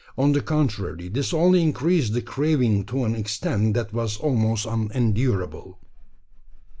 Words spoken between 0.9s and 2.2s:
this only increased